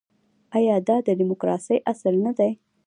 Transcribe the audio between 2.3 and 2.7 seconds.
دی؟